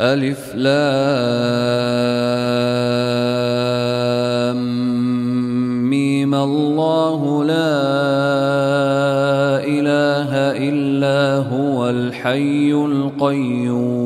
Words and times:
ألف 0.00 0.54
لام. 0.54 0.76
ميم 5.90 6.34
الله 6.34 7.44
لا 7.44 7.56
إله 9.64 10.32
إلا 10.68 11.36
هو 11.48 11.90
الحي 11.90 12.72
القيوم. 12.72 14.05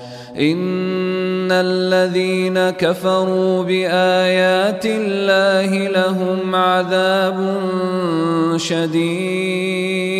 إن 0.39 1.51
الذين 1.51 2.69
كفروا 2.69 3.63
بآيات 3.63 4.85
الله 4.85 5.87
لهم 5.87 6.55
عذاب 6.55 7.57
شديد 8.57 10.11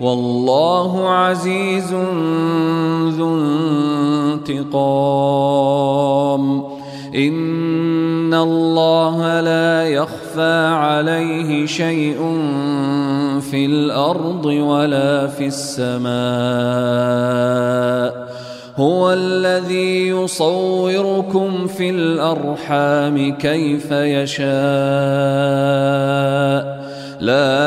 والله 0.00 1.08
عزيز 1.08 1.92
ذو 3.18 3.34
انتقام 4.34 5.98
إن 7.14 8.34
الله 8.34 9.40
لا 9.40 9.88
يخفى 9.88 10.27
عليه 10.74 11.66
شيء 11.66 12.18
في 13.50 13.66
الأرض 13.66 14.44
ولا 14.44 15.26
في 15.26 15.46
السماء. 15.46 16.08
هو 18.76 19.12
الذي 19.12 20.08
يصوركم 20.08 21.66
في 21.66 21.90
الأرحام 21.90 23.36
كيف 23.36 23.90
يشاء. 23.90 24.48
لا 27.20 27.58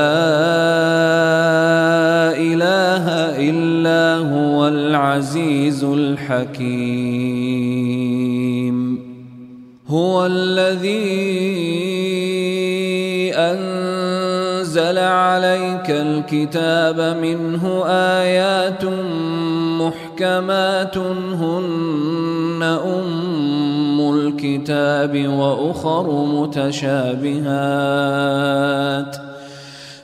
إله 2.38 3.06
إلا 3.50 4.18
هو 4.18 4.68
العزيز 4.68 5.84
الحكيم. 5.84 7.32
هو 9.88 10.26
الذي 10.26 12.01
أنزل 13.52 14.98
عليك 14.98 15.90
الكتاب 15.90 17.18
منه 17.22 17.86
آيات 17.88 18.86
محكمات 19.82 20.98
هن 20.98 22.64
أم 22.86 24.14
الكتاب 24.16 25.28
وأخر 25.28 26.26
متشابهات. 26.26 27.32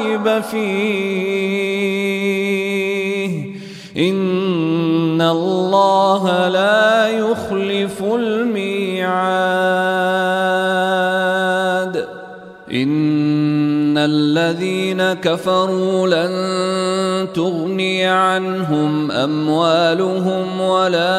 ريب 0.00 0.40
فيه. 0.40 1.90
إن 3.96 5.20
الله 5.20 6.48
لا 6.48 7.08
يخلف 7.08 8.02
الميعاد. 8.02 9.10
إن 12.72 13.98
الذين 13.98 15.12
كفروا 15.12 16.06
لن 16.06 17.32
تغني 17.32 18.04
عنهم 18.04 19.10
أموالهم 19.10 20.60
ولا 20.60 21.10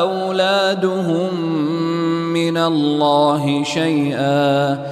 أولادهم 0.00 1.44
من 2.32 2.56
الله 2.56 3.64
شيئا. 3.64 4.91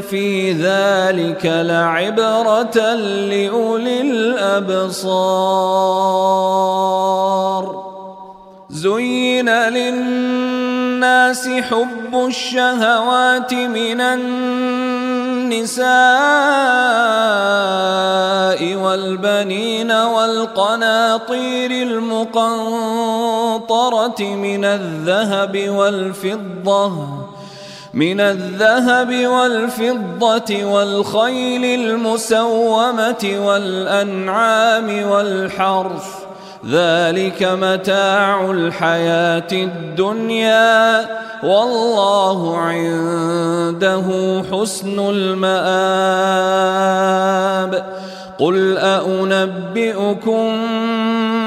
في 0.00 0.52
ذلك 0.52 1.46
لعبرة 1.46 2.94
لأولي 3.30 4.00
الأبصار 4.00 5.46
زين 8.70 9.48
للناس 9.48 11.48
حب 11.48 12.26
الشهوات 12.26 13.54
من 13.54 14.00
النساء 14.00 15.86
والبنين 18.74 19.92
والقناطير 19.92 21.70
المقنطرة 21.70 22.40
من 24.20 24.64
الذهب 24.64 25.68
والفضة 25.68 26.92
من 27.96 28.20
الذهب 28.20 29.26
والفضة 29.26 30.64
والخيل 30.64 31.64
المسومة 31.64 33.34
والأنعام 33.46 35.08
والحرث. 35.10 36.04
ذلك 36.70 37.42
متاع 37.42 38.50
الحياة 38.50 39.52
الدنيا 39.52 41.06
والله 41.42 42.58
عنده 42.58 44.04
حسن 44.52 44.98
المآب. 44.98 45.56
قل 48.38 48.78
أنبئكم 48.78 50.52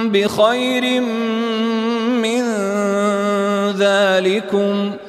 بخير 0.10 1.02
من 2.22 2.44
ذلكم 3.72 4.92
ۖ؟ 4.92 5.09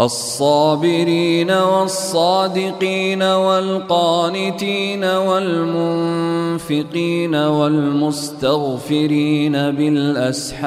الصابرين 0.00 1.50
والصادقين 1.50 3.22
والقانتين 3.22 5.04
والمنفقين 5.04 6.54
والمستغفرين 7.34 8.72
بالأسحار 9.52 10.66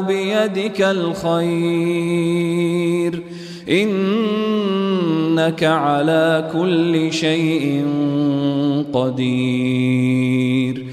بيدك 0.00 0.80
الخير. 0.80 1.40
إنك 3.70 5.64
على 5.64 6.50
كل 6.52 7.12
شيء 7.12 7.84
قدير. 8.92 10.86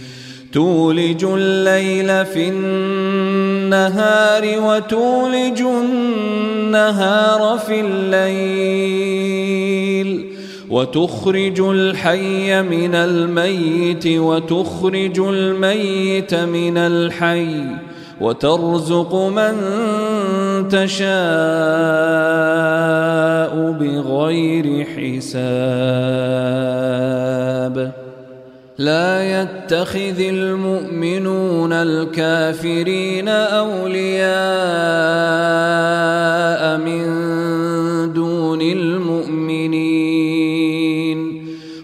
تولج 0.53 1.23
الليل 1.23 2.25
في 2.25 2.49
النهار 2.49 4.43
وتولج 4.43 5.61
النهار 5.61 7.57
في 7.67 7.79
الليل. 7.79 9.36
وتخرج 10.69 11.59
الحي 11.59 12.61
من 12.61 12.95
الميت 12.95 14.07
وتخرج 14.07 15.19
الميت 15.19 16.33
من 16.35 16.77
الحي 16.77 17.65
وترزق 18.21 19.15
من 19.15 19.53
تشاء 20.67 21.07
بغير 23.71 24.85
حساب. 24.85 25.37
لا 28.77 29.41
يتخذ 29.41 30.19
المؤمنون 30.19 31.73
الكافرين 31.73 33.27
أولياء 33.29 34.27
من 36.77 37.03
دون 38.13 38.61
المؤمنين. 38.61 39.96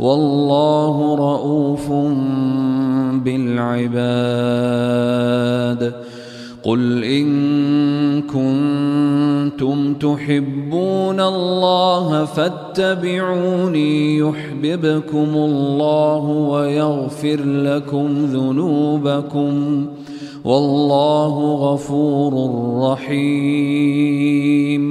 والله 0.00 1.14
رءوف 1.14 1.92
بالعباد. 3.24 5.92
قل 6.62 7.04
إن 7.04 8.22
كنتم 8.22 9.94
تحبون 9.94 11.20
الله 11.20 12.24
فاتبعوني 12.24 14.18
يحببكم 14.18 15.28
الله 15.34 16.24
ويغفر 16.24 17.40
لكم 17.44 18.24
ذنوبكم. 18.24 19.86
والله 20.44 21.54
غفور 21.54 22.34
رحيم. 22.92 24.89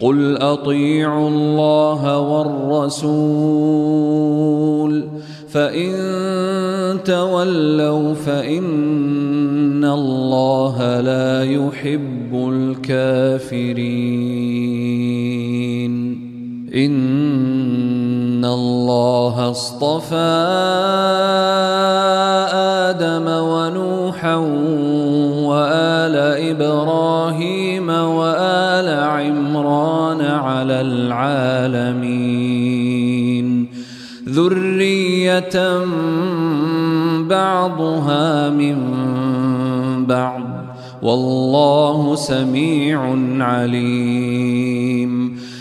قل 0.00 0.36
اطيعوا 0.36 1.28
الله 1.28 2.18
والرسول 2.18 3.60
فان 5.48 6.98
تولوا 7.04 8.14
فان 8.14 9.84
الله 9.84 11.00
لا 11.00 11.44
يحب 11.44 12.34
الكافرين 12.34 13.90
ان 16.74 18.44
الله 18.44 19.50
اصطفى 19.50 20.40
آدم 22.90 23.26
ونوحا 23.28 24.36
وآل 25.50 26.16
إبراهيم 26.50 27.88
وآل 27.88 28.88
عمران 28.88 30.20
على 30.20 30.80
العالمين. 30.80 32.40
ذرية 34.28 35.84
بعضها 37.28 38.50
من 38.50 38.76
بعض. 40.06 40.42
والله 41.02 42.14
سميع 42.14 43.16
عليم. 43.40 45.39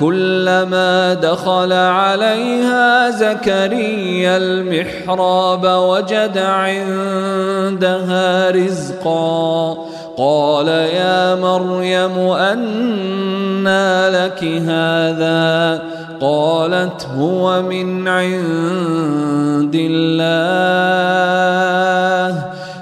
كلما 0.00 1.14
دخل 1.14 1.72
عليها 1.72 3.10
زكريا 3.10 4.36
المحراب 4.36 5.64
وجد 5.64 6.38
عندها 6.38 7.70
رزقا. 8.50 9.76
قال 10.18 10.68
يا 10.68 11.34
مريم 11.34 12.18
أنى 12.18 14.08
لك 14.08 14.44
هذا؟ 14.44 15.82
قالت 16.20 17.06
هو 17.18 17.62
من 17.62 18.08
عند 18.08 19.74
الله. 19.74 21.10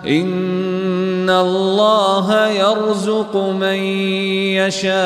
إن 0.09 0.48
الله 1.30 2.49
يرزق 2.49 3.37
من 3.37 3.78
يشاء 4.58 4.99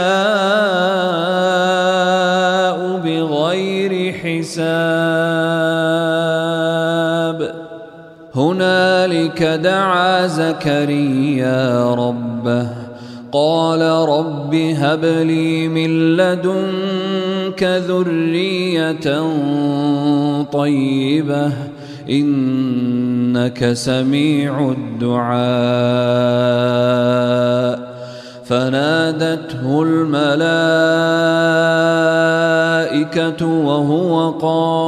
بغير 3.05 4.13
حساب. 4.13 4.63
هنالك 8.35 9.43
دعا 9.43 10.27
زكريا 10.27 11.95
ربه 11.95 12.69
قال 13.33 13.81
رب 14.09 14.55
هب 14.55 15.05
لي 15.05 15.69
من 15.69 16.17
لدنك 16.17 17.63
ذريه 17.63 19.23
طيبه 20.53 21.53
إنك 22.11 23.73
سميع 23.73 24.75
الدعاء. 24.79 25.43
فنادته 28.45 29.83
الملائكة 29.83 30.27
وهو 33.47 34.31
قائم 34.31 34.83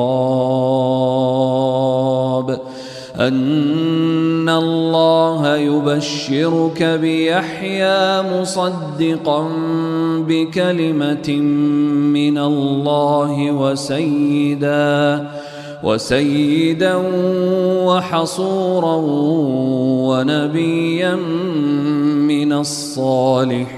أن 3.20 4.50
الله 4.50 5.58
يبشرك 5.58 6.84
بيحيى 6.84 8.22
مصدقا 8.22 9.50
بكلمة 10.28 11.30
من 12.14 12.38
الله 12.38 13.52
وسيدا 13.52 15.28
وسيدا 15.84 16.96
وحصورا 17.86 18.96
ونبيا 20.10 21.16
من 22.26 22.54
الصالحين. 22.54 23.78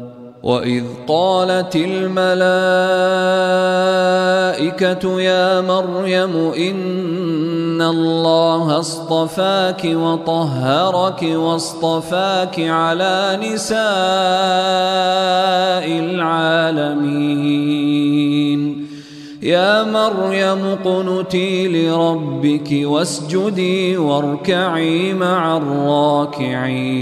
وإذ 0.43 0.83
قالت 1.07 1.75
الملائكة 1.75 2.21
يا 5.21 5.61
مريم 5.61 6.35
إن 6.57 7.81
الله 7.81 8.79
اصطفاك 8.79 9.81
وطهرك 9.85 11.23
واصطفاك 11.23 12.59
على 12.59 13.39
نساء 13.43 13.81
العالمين 15.99 17.61
يا 19.41 19.83
مريم 19.83 20.75
قنتي 20.85 21.67
لربك 21.67 22.69
واسجدي 22.83 23.97
واركعي 23.97 25.13
مع 25.13 25.57
الراكعين 25.57 27.01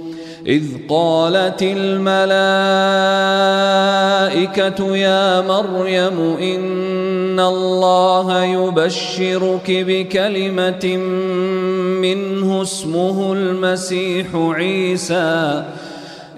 إذ 0.47 0.63
قالت 0.89 1.61
الملائكة 1.61 2.15
يا 4.95 5.41
مريم 5.41 6.37
إن 6.41 7.39
الله 7.39 8.43
يبشرك 8.43 9.67
بكلمة 9.67 10.97
منه 12.01 12.61
اسمه 12.61 13.33
المسيح 13.33 14.25
عيسى. 14.35 15.63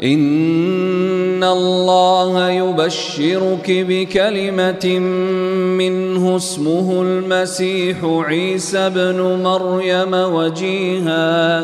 إن 0.04 1.44
الله 1.44 2.50
يبشرك 2.50 3.66
بكلمة 3.68 5.00
منه 5.80 6.36
اسمه 6.36 7.02
المسيح 7.02 7.98
عيسى 8.04 8.90
بن 8.90 9.40
مريم 9.44 10.14
وجيها. 10.14 11.64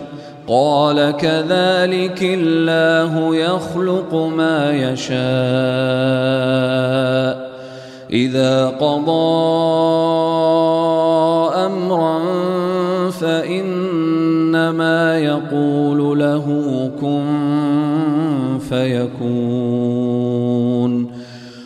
قال 0.51 1.11
كذلك 1.11 2.19
الله 2.21 3.35
يخلق 3.35 4.15
ما 4.15 4.71
يشاء. 4.71 5.21
إذا 8.11 8.67
قضى 8.67 9.11
أمرا 11.55 12.19
فإنما 13.11 13.99
يقول 15.17 16.19
له 16.19 16.45
كن 17.01 17.23
فيكون. 18.69 20.20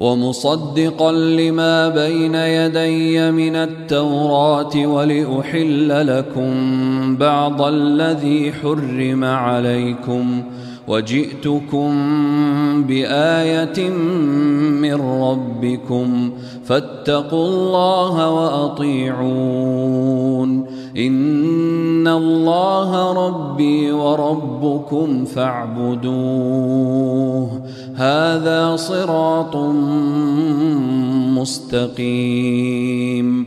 ومصدقا 0.00 1.12
لما 1.12 1.88
بين 1.88 2.34
يدي 2.34 3.30
من 3.30 3.56
التوراة 3.56 4.86
ولأحل 4.86 6.18
لكم 6.18 6.50
بعض 7.16 7.62
الذي 7.62 8.52
حرم 8.52 9.24
عليكم 9.24 10.42
ۖ 10.56 10.60
وجئتكم 10.90 11.90
بآية 12.82 13.88
من 14.80 14.94
ربكم 14.94 16.32
فاتقوا 16.70 17.48
الله 17.48 18.30
وأطيعون. 18.30 20.50
إن 20.96 22.08
الله 22.08 23.26
ربي 23.26 23.92
وربكم 23.92 25.24
فاعبدوه. 25.24 26.10
هذا 27.94 28.76
صراط 28.76 29.56
مستقيم. 31.38 33.46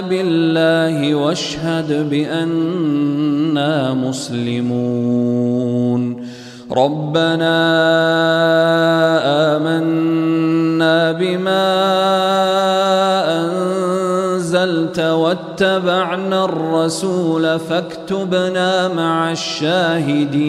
بالله 0.00 1.14
واشهد 1.14 2.10
بانا 2.10 3.94
مسلمون. 3.94 5.48
ربنا 6.72 7.58
آمنا 9.56 11.12
بما 11.12 11.68
أنزلت 13.40 14.98
واتبعنا 14.98 16.44
الرسول 16.44 17.58
فاكتبنا 17.58 18.88
مع 18.88 19.32
الشاهدين. 19.32 20.48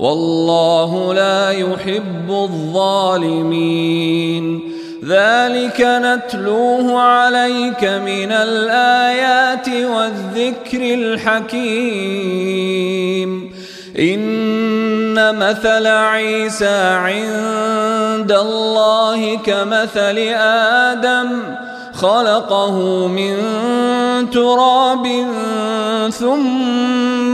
والله 0.00 1.14
لا 1.14 1.50
يحب 1.50 2.30
الظالمين. 2.30 4.00
ذلك 5.04 5.80
نتلوه 5.80 7.00
عليك 7.00 7.84
من 7.84 8.32
الآيات 8.32 9.68
والذكر 9.68 10.94
الحكيم. 10.94 12.40
إن 13.98 15.36
مثل 15.36 15.86
عيسى 15.86 16.80
عند 16.80 18.32
الله 18.32 19.36
كمثل 19.36 20.18
آدم 20.88 21.42
خلقه 21.94 23.06
من 23.06 23.36
تراب 24.30 25.06
ثم 26.10 27.09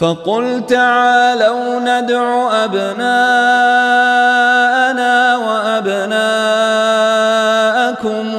فقل 0.00 0.66
تعالوا 0.66 1.80
ندع 1.80 2.48
أبناءنا 2.64 3.06
وأبناءكم 5.36 6.24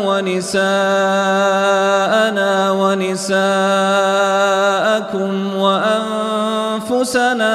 ونساءنا 0.05 0.71
ونساءكم 2.71 3.41
وأنفسنا 5.55 7.53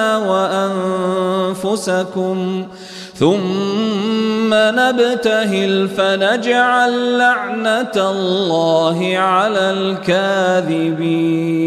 وأنفسكم 1.56 2.66
ثم 3.14 4.54
نبتهل 4.54 5.88
فنجعل 5.88 7.18
لعنة 7.18 7.96
الله 7.96 9.18
على 9.18 9.70
الكاذبين 9.70 11.66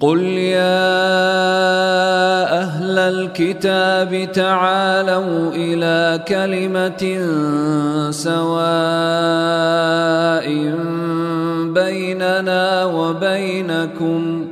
قل 0.00 0.22
يا 0.22 0.80
أهل 2.62 2.98
الكتاب 2.98 4.32
تعالوا 4.32 5.52
إلى 5.52 6.24
كلمة 6.28 7.02
سواء 8.10 8.40
بيننا 11.74 12.84
وبينكم 12.84 14.46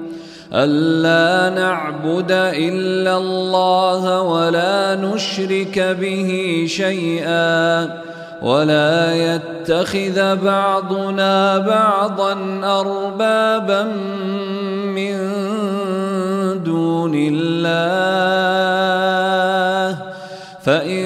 ألا 0.53 1.55
نعبد 1.55 2.33
إلا 2.55 3.17
الله 3.17 4.23
ولا 4.23 4.95
نشرك 4.95 5.97
به 6.01 6.65
شيئا 6.69 8.08
ولا 8.43 9.15
يتخذ 9.15 10.37
بعضنا 10.37 11.59
بعضا 11.59 12.33
أربابا 12.65 13.83
من 14.95 15.17
دون 16.65 17.15
الله. 17.15 18.39
فإن 20.63 21.05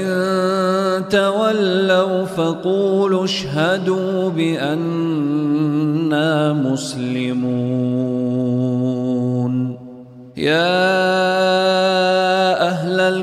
تولوا 1.11 2.25
فقولوا 2.25 3.25
اشهدوا 3.25 4.31
بأننا 4.31 5.43
مسلمون. 6.53 8.03
يا 10.37 11.72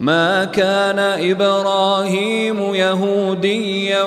ما 0.00 0.44
كان 0.44 0.98
إبراهيم 0.98 2.74
يهوديا 2.74 4.02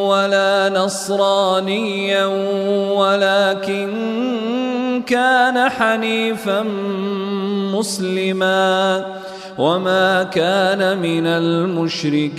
ولا 0.00 0.72
نصرانيا 0.74 2.26
ولكن 2.94 3.92
كان 5.06 5.68
حنيفا 5.68 6.62
مسلما. 7.74 9.06
وما 9.58 10.22
كان 10.22 10.98
من 10.98 11.26
المشركين. 11.26 12.34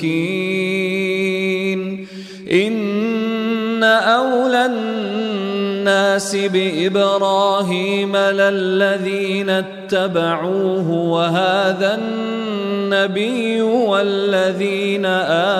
أولى 3.83 4.65
الناس 4.65 6.35
بإبراهيم 6.35 8.17
للذين 8.17 9.49
اتبعوه 9.49 10.91
وهذا 10.91 11.99
النبي 12.01 13.61
والذين 13.61 15.05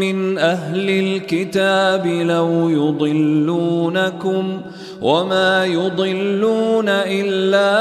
من 0.00 0.38
أهل 0.38 0.90
الكتاب 0.90 2.06
لو 2.06 2.68
يضلونكم 2.68 4.60
وما 5.02 5.64
يضلون 5.64 6.88
إلا 6.88 7.76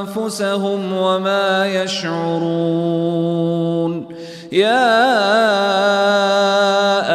أنفسهم 0.00 0.92
وما 0.92 1.66
يشعرون 1.82 3.28
يا 4.52 5.08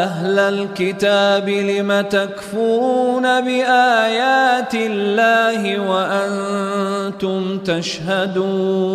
أهل 0.03 0.39
الكتاب 0.39 1.49
لم 1.49 2.01
تكفرون 2.01 3.41
بآيات 3.41 4.75
الله 4.75 5.79
وأنتم 5.79 7.57
تشهدون 7.59 8.93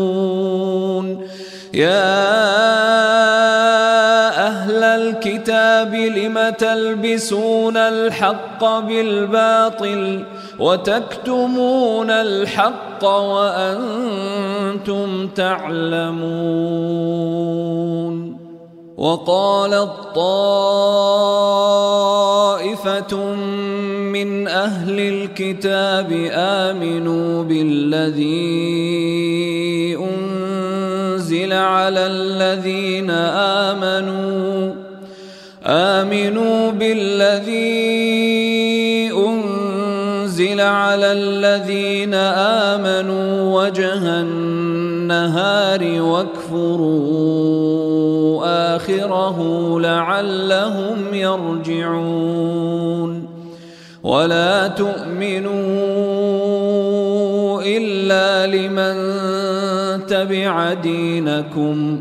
يا 1.74 3.27
لم 6.08 6.50
تلبسون 6.58 7.76
الحق 7.76 8.64
بالباطل 8.78 10.24
وتكتمون 10.58 12.10
الحق 12.10 13.04
وأنتم 13.04 14.48
تعلمون 15.28 16.78
وقالت 18.98 19.90
طائفة 20.14 20.94
من 24.12 24.48
أهل 24.48 25.00
الكتاب 25.00 26.30
آمنوا 26.32 27.42
بالذي 27.44 28.78
أنزل 29.96 31.52
على 31.52 32.06
الذين 32.06 33.10
آمنوا 33.70 34.87
آمنوا 35.68 36.70
بالذي 36.70 37.58
أنزل 39.12 40.60
على 40.60 41.12
الذين 41.12 42.14
آمنوا 42.74 43.62
وجه 43.62 44.20
النهار 44.20 46.02
واكفروا 46.02 47.18
آخره 48.76 49.38
لعلهم 49.80 50.98
يرجعون. 51.12 53.28
ولا 54.02 54.66
تؤمنوا 54.66 55.52
إلا 57.62 58.46
لمن 58.46 58.96
تبع 60.06 60.72
دينكم. 60.72 62.00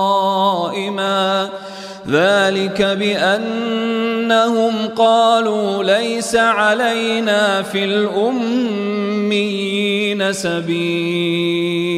ذلك 2.09 2.81
بأنهم 2.81 4.73
قالوا 4.95 5.83
ليس 5.83 6.35
علينا 6.35 7.61
في 7.61 7.83
الأميين 7.85 9.21
سبيل 10.33 11.91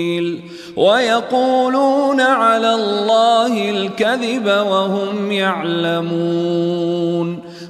ويقولون 0.76 2.22
على 2.22 2.74
الله 2.74 3.70
الكذب 3.70 4.46
وهم 4.46 5.32
يعلمون 5.32 6.84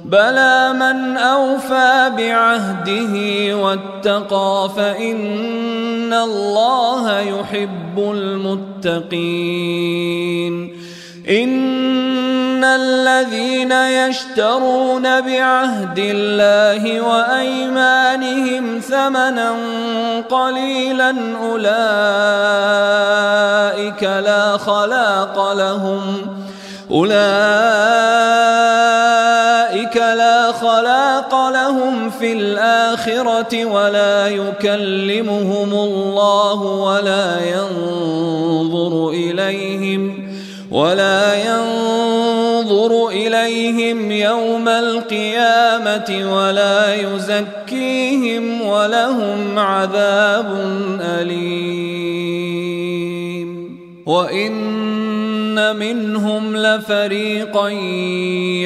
بلى 0.04 0.72
من 0.72 1.16
أوفى 1.16 2.10
بعهده 2.18 3.14
واتقى 3.56 4.70
فإن 4.76 6.12
الله 6.12 7.20
يحب 7.20 7.98
المتقين 7.98 9.64
إن 11.28 12.64
الذين 12.64 13.72
يشترون 13.72 15.02
بعهد 15.20 15.98
الله 15.98 17.00
وأيمانهم 17.00 18.80
ثمنا 18.80 19.54
قليلا 20.30 21.14
أولئك 21.42 21.62
لا 24.02 24.56
خلاق 24.58 25.52
لهم. 25.52 26.02
أولئك 26.90 27.16
لا 29.96 30.52
خلاق 30.52 31.50
لهم 31.50 32.10
في 32.10 32.32
الآخرة 32.32 33.64
ولا 33.64 34.28
يكلمهم 34.28 35.72
الله 35.72 36.62
ولا 36.62 37.40
ينظر 37.40 39.08
إليهم. 39.08 40.23
ولا 40.74 41.34
ينظر 41.34 43.08
إليهم 43.08 44.10
يوم 44.10 44.68
القيامة 44.68 46.34
ولا 46.34 46.94
يزكيهم 46.94 48.62
ولهم 48.62 49.58
عذاب 49.58 50.46
أليم. 51.00 52.64
وإن 54.06 55.03
منهم 55.72 56.56
لفريقا 56.56 57.68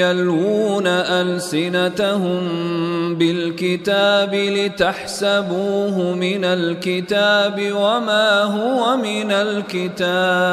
يلوون 0.03 0.87
ألسنتهم 0.87 2.41
بالكتاب 3.15 4.35
لتحسبوه 4.35 6.15
من 6.15 6.45
الكتاب 6.45 7.73
وما 7.73 8.43
هو 8.43 8.97
من 8.97 9.33
الكتاب 9.33 10.49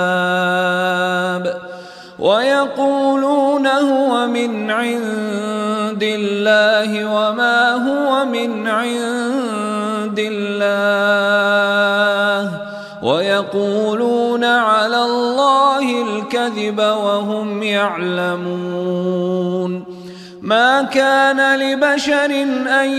ويقولون 2.20 3.68
هو 3.68 4.28
من 4.28 4.72
عند 4.72 6.04
الله 6.04 7.06
وما 7.06 7.72
هو 7.72 8.26
من 8.26 8.68
عند 8.68 10.20
الله 10.20 12.15
ويقولون 13.06 14.44
على 14.44 15.06
الله 15.06 15.86
الكذب 16.02 16.80
وهم 16.80 17.64
يعلمون. 17.64 19.36
ما 20.42 20.82
كان 20.82 21.60
لبشر 21.60 22.32
أن 22.82 22.90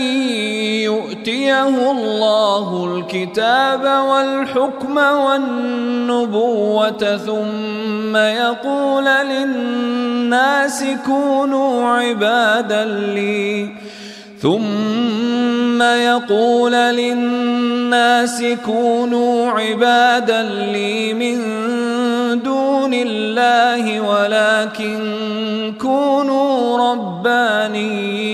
يؤتيه 0.89 1.91
الله 1.91 2.67
الكتاب 2.85 3.83
والحكم 4.09 4.97
والنبوة 5.25 6.47
ثم 7.17 8.15
يقول 8.15 9.05
للناس 9.05 10.83
كونوا 11.05 11.87
عبادا 11.89 12.85
لي. 12.85 13.69
ثم 14.41 15.81
يقول 15.81 16.71
للناس 16.71 18.43
كونوا 18.65 19.51
عبادا 19.51 20.41
لي 20.43 21.13
من 21.13 21.37
دون 22.43 22.93
الله 22.93 24.01
ولكن 24.01 25.13
كونوا 25.81 26.77
ربانيين. 26.91 28.27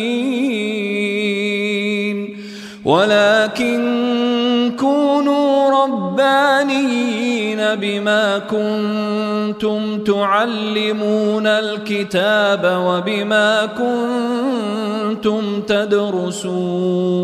ولكن 2.86 3.93
بما 7.76 8.40
كنتم 8.40 10.04
تعلمون 10.04 11.48
الكتاب 11.48 12.82
وبما 12.86 13.66
كنتم 13.66 15.62
تدرسون 15.62 17.24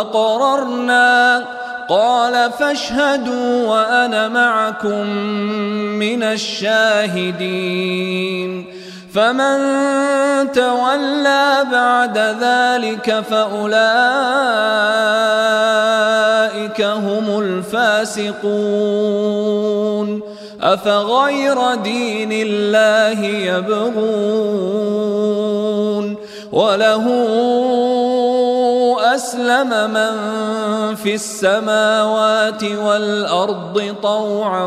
أقررنا. 0.00 1.44
قال 1.88 2.52
فاشهدوا 2.52 3.66
وأنا 3.66 4.28
معكم 4.28 5.06
من 5.98 6.22
الشاهدين. 6.22 7.58
فمن 9.18 9.58
تولى 10.52 11.64
بعد 11.72 12.18
ذلك 12.18 13.24
فأولئك 13.30 13.70
هم 16.82 17.40
الفاسقون. 17.40 18.78
أفغير 20.62 21.74
دين 21.74 22.32
الله 22.32 23.24
يبغون 23.24 24.08
وله 26.52 27.04
أسلم 29.18 29.70
من 29.90 30.14
في 30.94 31.14
السماوات 31.14 32.64
والأرض 32.64 33.94
طوعا 34.02 34.64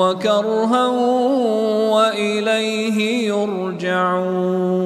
وكرها 0.00 0.86
وإليه 1.94 3.28
يرجعون. 3.28 4.80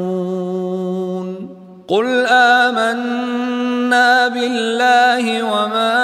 قل 1.89 2.27
آمنا 2.27 4.29
بالله 4.29 5.43
وما 5.43 6.04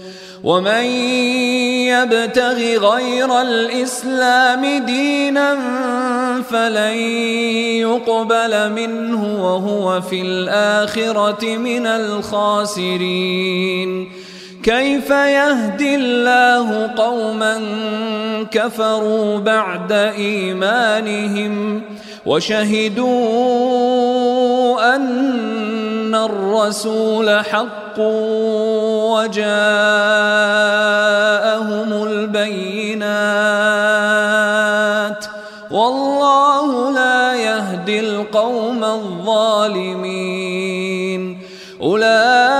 ومن 0.43 0.85
يبتغ 1.93 2.57
غير 2.93 3.41
الإسلام 3.41 4.85
دينا 4.85 5.57
فلن 6.49 6.97
يقبل 7.85 8.71
منه 8.71 9.43
وهو 9.43 10.01
في 10.01 10.21
الآخرة 10.21 11.57
من 11.57 11.85
الخاسرين. 11.87 13.31
كيف 14.63 15.09
يهدي 15.09 15.95
الله 15.95 16.91
قوما 16.97 17.61
كفروا 18.51 19.37
بعد 19.37 19.91
إيمانهم؟ 19.91 21.81
وشهدوا 22.25 23.11
أن 24.95 26.15
الرسول 26.15 27.39
حق 27.45 27.99
وجاءهم 29.11 29.49
البينات 32.03 33.01
والله 35.71 36.91
لا 36.93 37.35
يهدي 37.35 37.99
القوم 37.99 38.83
الظالمين. 38.83 40.41
أولئك 41.81 42.50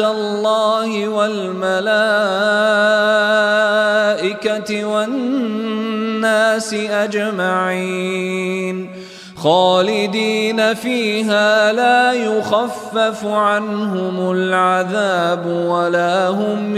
الله 0.00 1.08
والملائكة 1.08 1.74
والناس 4.84 6.74
أجمعين. 6.74 8.26
خالدين 9.36 10.74
فيها 10.74 11.72
لا 11.72 12.12
يخفف 12.12 13.26
عنهم 13.26 14.30
العذاب 14.32 15.46
ولا 15.46 16.28
هم 16.28 16.76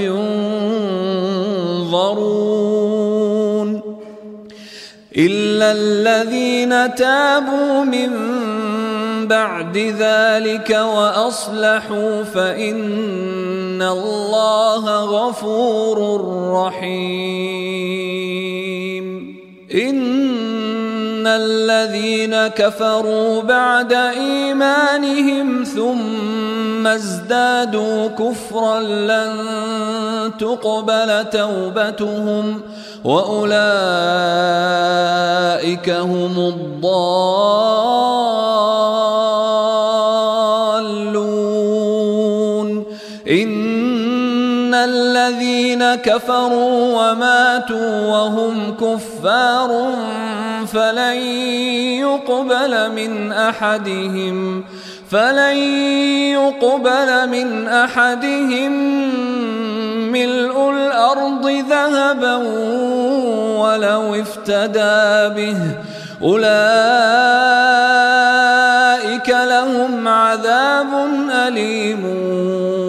ينظرون 1.78 2.28
إلا 5.16 5.72
الذين 5.72 6.94
تابوا 6.94 7.84
من 7.84 8.10
بعد 9.28 9.78
ذلك 9.78 10.70
وأصلحوا 10.70 12.22
فإن 12.22 13.82
الله 13.82 15.04
غفور 15.04 16.20
رحيم. 16.52 18.28
إن 19.74 21.26
الذين 21.26 22.46
كفروا 22.46 23.42
بعد 23.42 23.92
إيمانهم 23.92 25.64
ثم 25.64 26.86
ازدادوا 26.86 28.08
كفرا 28.08 28.80
لن 28.80 29.32
تقبل 30.38 31.24
توبتهم 31.30 32.60
وأولئك 33.04 33.50
هم 35.90 36.38
الضالون. 36.38 37.98
إن 43.28 44.74
الذين 44.74 45.94
كفروا 45.94 47.10
وماتوا 47.10 48.06
وهم 48.06 48.76
كفار 48.80 49.92
فلن 50.72 51.16
يقبل 52.00 52.92
من 52.92 53.32
أحدهم 53.32 54.64
فلن 55.10 55.56
يقبل 56.32 57.28
من 57.28 57.68
أحدهم 57.68 58.72
ملء 60.12 60.70
الأرض 60.70 61.46
ذهبا 61.70 62.36
ولو 63.58 64.14
افتدى 64.14 65.34
به 65.36 65.58
أولئك 66.22 66.48
لهم 69.28 70.08
عذاب 70.08 71.08
أليم 71.30 72.02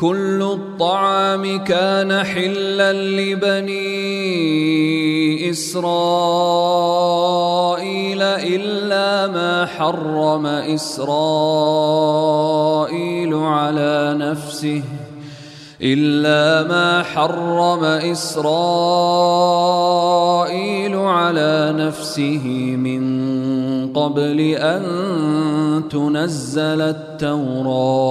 كل 0.00 0.42
الطعام 0.42 1.64
كان 1.64 2.22
حلا 2.24 2.92
لبني 2.92 3.90
إسرائيل 5.50 5.82
إلا 8.22 9.26
ما 9.26 9.66
حرم 9.66 10.46
إسرائيل 10.46 11.04
على 13.34 14.16
نفسه 14.20 14.82
إلا 15.82 16.68
ما 16.68 17.02
حرم 17.02 17.84
إسرائيل 17.84 18.56
على 20.96 21.74
نفسه 21.76 22.46
من 22.76 23.02
قبل 23.92 24.40
أن 24.40 24.82
تنزل 25.90 26.80
التوراة 26.80 28.10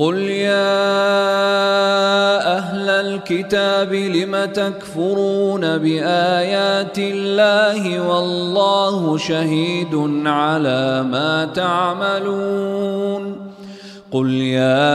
قل 0.00 0.18
يا 0.18 0.80
أهل 2.56 2.88
الكتاب 2.90 3.92
لم 3.94 4.44
تكفرون 4.44 5.60
بايات 5.60 6.98
الله 6.98 8.08
والله 8.08 9.18
شهيد 9.18 9.94
على 10.26 11.02
ما 11.02 11.44
تعملون 11.54 13.36
قل 14.10 14.30
يا 14.30 14.90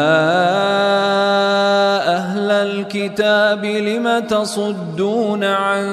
أهل 2.18 2.52
الكتاب 2.52 3.66
لم 3.66 4.20
تصدون 4.20 5.44
عن 5.44 5.84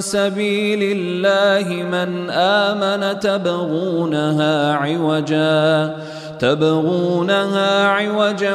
سبيل 0.00 0.96
الله 0.96 1.82
من 1.82 2.30
امن 2.30 3.18
تبغونها 3.18 4.72
عوجا 4.72 5.96
تبغونها 6.38 7.88
عوجا 7.88 8.54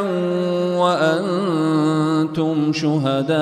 وأنتم 0.78 2.74
شهداء 2.74 3.34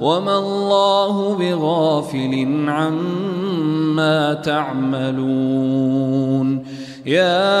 وما 0.00 0.38
الله 0.38 1.36
بغافل 1.36 2.64
عما 2.68 4.34
تعملون 4.34 5.58
يا 7.06 7.58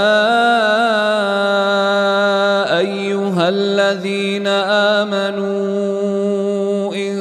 أيها 2.78 3.48
الذين 3.48 4.46
آمنوا 4.96 5.48
إن 6.94 7.18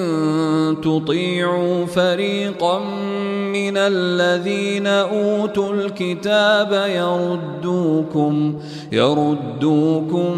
تطيعوا 0.84 1.86
فريقا 1.86 2.82
من 3.68 3.78
الذين 3.78 4.88
أوتوا 4.88 5.74
الكتاب 5.74 6.72
يردوكم 6.90 8.56
يردوكم 8.92 10.36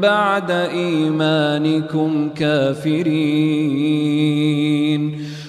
بعد 0.00 0.50
إيمانكم 0.50 2.28
كافرين. 2.28 4.00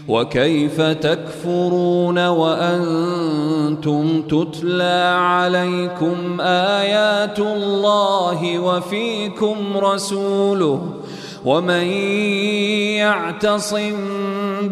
وكيف 0.08 0.82
تكفرون 0.82 2.28
وأنتم 2.28 4.22
تتلى 4.22 5.16
عليكم 5.18 6.42
آيات 6.42 7.40
الله 7.40 8.60
وفيكم 8.60 9.56
رسوله؟ 9.76 11.01
ومن 11.46 11.86
يعتصم 13.02 13.96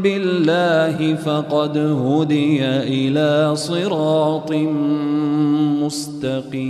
بالله 0.03 1.15
فقد 1.15 1.77
هدي 1.77 2.65
إلى 2.65 3.55
صراط 3.55 4.51
مستقيم. 5.81 6.69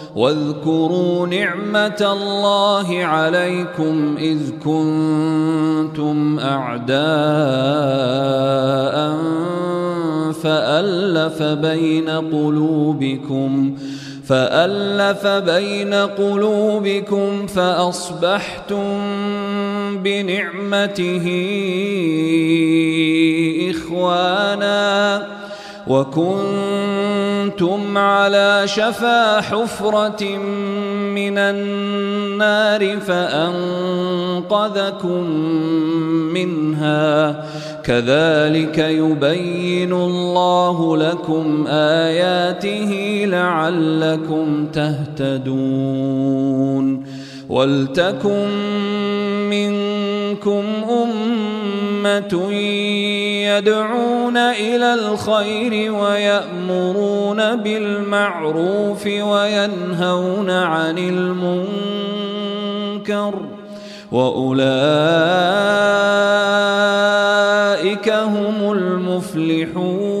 واذكروا 0.15 1.27
نعمة 1.27 2.11
الله 2.13 3.05
عليكم 3.05 4.17
إذ 4.17 4.39
كنتم 4.63 6.39
أعداء 6.39 7.01
فألف 10.43 11.43
بين 11.43 12.09
قلوبكم 12.09 13.77
فألف 14.25 15.27
بين 15.27 15.93
قلوبكم 15.93 17.47
فأصبحتم 17.47 18.83
بنعمته 20.03 21.25
إخوانا. 23.69 25.40
وكنتم 25.87 26.37
على 27.97 28.63
شفا 28.65 29.41
حفرة 29.41 30.37
من 31.15 31.37
النار 31.37 32.99
فأنقذكم 32.99 33.63
منها. 36.33 37.45
كذلك 37.83 38.77
يبين 38.77 39.93
الله 39.93 40.97
لكم 40.97 41.67
آياته 41.67 43.23
لعلكم 43.27 44.67
تهتدون. 44.73 46.11
ولتكن 47.49 48.47
منكم 49.49 50.10
أمة 51.03 52.53
يدعون 53.57 54.37
إلى 54.37 54.93
الخير 54.93 55.93
ويأمرون 55.93 57.55
بالمعروف 57.55 59.05
وينهون 59.05 60.49
عن 60.49 60.97
المنكر 60.97 62.11
وأولئك 64.11 64.61
هم 68.09 68.71
المفلحون 68.71 70.20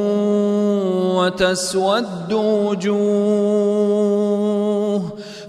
وتسود 1.21 2.33
وجوه 2.33 4.01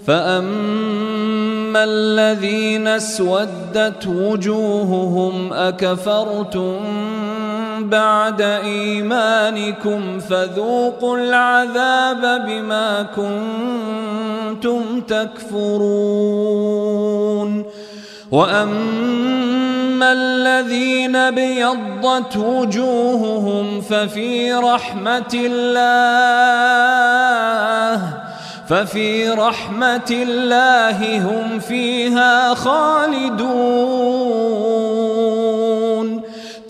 فأما 0.07 1.85
الذين 1.85 2.87
اسودت 2.89 4.07
وجوههم 4.07 5.53
أكفرتم 5.53 6.77
بعد 7.81 8.41
إيمانكم 8.41 10.19
فذوقوا 10.19 11.19
العذاب 11.19 12.47
بما 12.47 13.03
كنتم 13.17 15.01
تكفرون 15.01 16.53
وأما 18.33 20.13
الذين 20.13 21.31
بيضت 21.31 22.37
وجوههم 22.37 23.81
ففي 23.81 24.53
رحمة 24.53 25.33
الله 25.35 26.73
ففي 28.69 29.29
رحمة 29.31 30.11
الله 30.11 31.19
هم 31.19 31.59
فيها 31.59 32.55
خالدون 32.55 33.43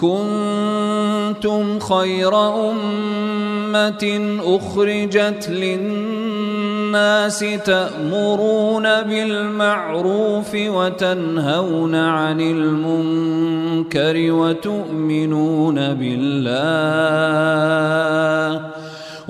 كنتم 0.00 1.78
خير 1.80 2.34
أمة 2.70 4.38
أخرجت 4.44 5.48
للناس 5.48 7.38
تأمرون 7.64 8.82
بالمعروف 8.82 10.54
وتنهون 10.54 11.94
عن 11.94 12.40
المنكر 12.40 14.32
وتؤمنون 14.32 15.94
بالله 15.94 16.60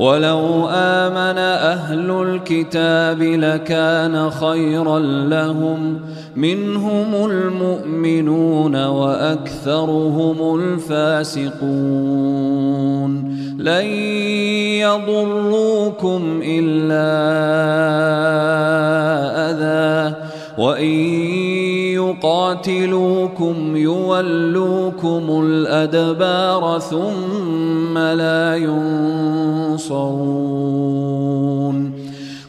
ولو 0.00 0.68
آمن 0.68 1.38
أهل 1.38 2.10
الكتاب 2.10 3.22
لكان 3.22 4.30
خيرا 4.30 4.98
لهم 5.28 6.00
منهم 6.36 7.26
المؤمنون 7.30 8.84
وأكثرهم 8.84 10.60
الفاسقون 10.60 11.50
لن 13.58 13.84
يضروكم 14.80 16.40
إلا 16.44 17.10
أذى 19.50 20.16
وإن 20.58 21.19
يقاتلوكم 22.10 23.76
يولوكم 23.76 25.42
الأدبار 25.44 26.78
ثم 26.78 27.98
لا 27.98 28.56
ينصرون. 28.56 30.50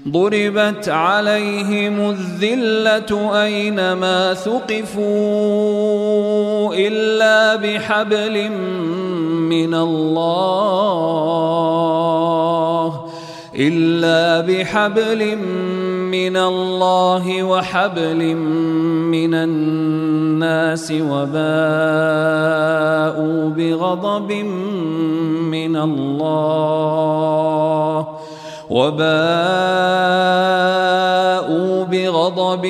ضربت 0.07 0.89
عليهم 0.89 2.09
الذلة 2.09 3.41
أينما 3.43 4.33
ثقفوا 4.33 5.03
إلا 6.73 7.55
بحبل 7.55 8.49
من 9.49 9.73
الله. 9.73 10.71
إلا 13.61 14.41
بحبل 14.41 15.37
من 16.11 16.37
الله 16.37 17.43
وحبل 17.43 18.35
من 19.05 19.33
الناس 19.33 20.91
وباءوا 20.91 21.41
بغضب 23.49 24.31
من 25.51 25.75
الله 25.75 26.87
وباءوا 28.69 29.11
بغضب 31.83 32.65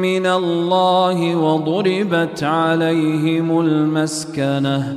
من 0.00 0.26
الله 0.26 1.36
وضربت 1.36 2.42
عليهم 2.42 3.60
المسكنة 3.60 4.96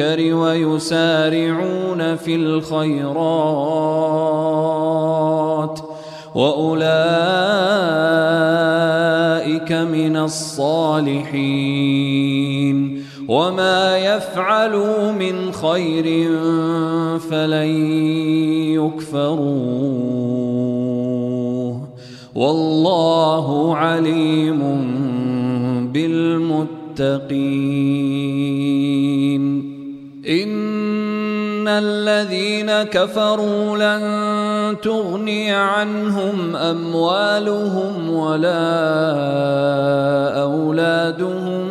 المنكر 0.00 0.34
ويسارعون 0.34 2.16
في 2.16 2.34
الخيرات 2.34 3.14
وأولئك 6.34 6.84
من 9.72 10.16
الصالحين 10.16 11.44
وما 13.28 13.98
يفعلوا 13.98 15.12
من 15.12 15.52
خير 15.52 16.28
فلن 17.18 17.68
يكفروه 18.74 19.54
والله 22.34 23.76
عليم 23.76 24.60
بالمتقين 25.92 27.73
الذين 31.78 32.82
كفروا 32.82 33.78
لن 33.78 34.80
تغني 34.80 35.52
عنهم 35.52 36.56
أموالهم 36.56 38.10
ولا 38.10 38.62
أولادهم 40.42 41.68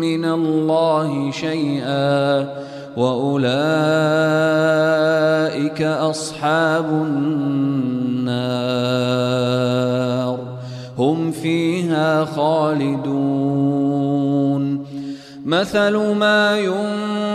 من 0.00 0.24
الله 0.24 1.30
شيئا 1.30 2.48
وأولئك 2.96 3.52
أصحاب 5.82 6.84
النار. 6.84 7.42
هم 10.98 11.30
فيها 11.30 12.24
خالدون. 12.24 13.52
مثل 15.46 15.96
ما 15.96 16.58
ينفق 16.58 17.31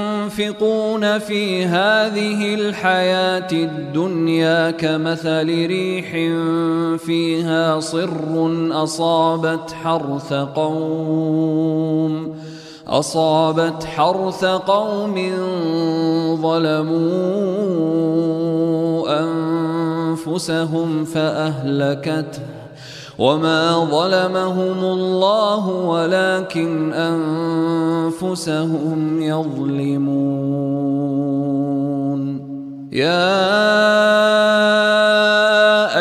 في 1.19 1.65
هذه 1.65 2.55
الحياة 2.55 3.51
الدنيا 3.51 4.71
كمثل 4.71 5.45
ريح 5.45 6.11
فيها 6.97 7.79
صر 7.79 8.69
أصابت 8.71 9.71
حرث 9.83 10.33
قوم 10.33 12.37
أصابت 12.87 13.83
حرث 13.83 14.45
قوم 14.45 15.15
ظلموا 16.41 17.67
أنفسهم 19.19 21.05
فأهلكته 21.05 22.56
وما 23.17 23.85
ظلمهم 23.91 24.83
الله 24.83 25.67
ولكن 25.67 26.93
أنفسهم 28.13 29.21
يظلمون 29.21 30.67
يا 32.93 33.57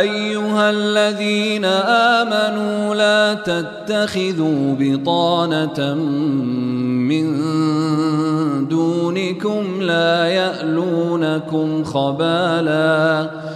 أيها 0.00 0.70
الذين 0.70 1.64
آمنوا 1.64 2.94
لا 2.94 3.34
تتخذوا 3.34 4.76
بطانة 4.78 5.94
من 5.94 7.26
دونكم 8.68 9.82
لا 9.82 10.26
يألونكم 10.26 11.84
خبالاً 11.84 13.55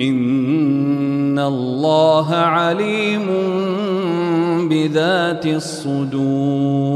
ان 0.00 1.38
الله 1.38 2.34
عليم 2.34 3.26
بذات 4.68 5.46
الصدور 5.46 6.90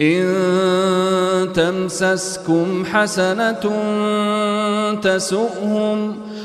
ان 0.00 0.24
تمسسكم 1.54 2.84
حسنه 2.84 3.62
تسؤهم 5.02 6.16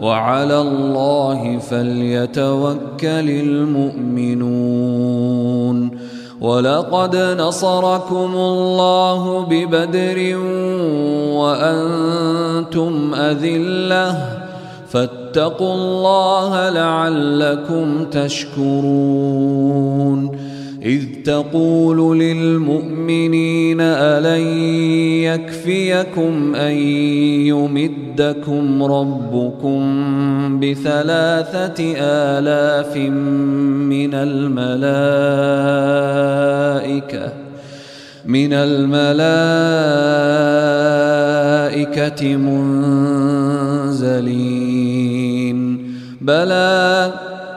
وعلى 0.00 0.60
الله 0.60 1.58
فليتوكل 1.58 3.30
المؤمنون. 3.30 5.90
ولقد 6.40 7.16
نصركم 7.16 8.30
الله 8.34 9.46
ببدر 9.50 10.38
وأنتم 11.36 13.14
أذلة. 13.14 14.18
فاتقوا 14.88 15.74
الله 15.74 16.70
لعلكم 16.70 18.04
تشكرون. 18.04 19.66
إذ 20.82 21.22
تقول 21.24 22.18
للمؤمنين 22.18 23.80
ألن 23.80 24.46
يكفيكم 25.24 26.54
أن 26.54 26.72
يمدكم 27.46 28.82
ربكم 28.82 29.80
بثلاثة 30.60 31.94
آلاف 32.00 32.96
من 32.96 34.14
الملائكة 34.14 34.66
من 38.26 38.52
الملائكة 38.52 39.16
منزلين. 42.36 43.36
بلى 46.20 47.12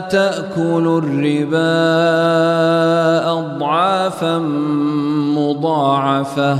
لا 0.00 0.08
تاكلوا 0.08 1.00
الربا 1.00 1.58
أضعافا 3.38 4.38
مضاعفة. 5.36 6.58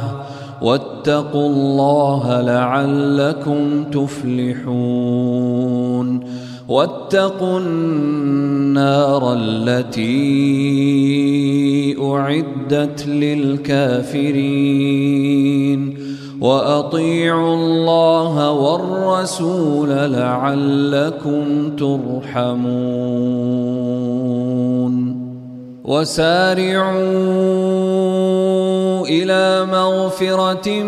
واتقوا 0.63 1.49
الله 1.49 2.41
لعلكم 2.41 3.85
تفلحون. 3.85 4.81
واتقوا 6.69 7.61
النار 7.61 9.35
التي 9.35 10.11
أعدت 12.03 13.07
للكافرين. 13.07 14.41
وأطيعوا 16.41 17.55
الله 17.55 18.53
والرسول 18.53 19.89
لعلكم 19.89 21.71
ترحمون. 21.77 23.11
وسارعوا 25.85 27.01
إلى 29.07 29.67
مغفرة 29.73 30.83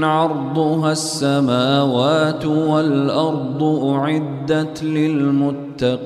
عرضها 0.08 0.92
السماوات 0.92 2.46
والأرض 2.46 3.64
أعدت 3.64 4.84
للمتقين. 4.84 6.06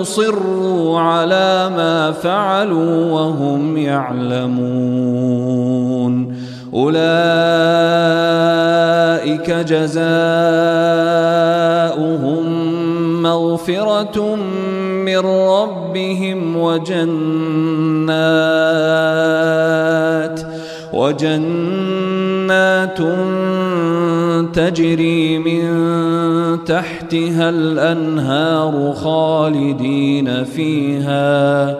يصروا 0.00 1.00
على 1.00 1.70
ما 1.76 2.12
فعلوا 2.12 3.12
وهم 3.12 3.76
يعلمون. 3.76 5.26
أولئك 6.74 6.96
جزاؤهم 9.50 10.06
مغفرة 13.22 14.34
من 15.04 15.18
ربهم 15.18 16.56
وجنات 16.56 16.96
وجنات 20.92 23.00
تجري 24.56 25.38
من 25.38 25.64
تحتها 26.64 27.48
الأنهار 27.48 28.92
خالدين 28.92 30.44
فيها 30.44 31.76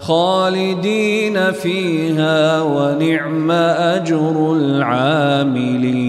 خالدين 0.00 1.52
فيها 1.52 2.62
ونعم 2.62 3.50
أجر 3.50 4.52
العاملين. 4.56 6.08